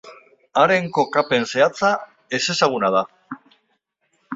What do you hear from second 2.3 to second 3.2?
ezezaguna da.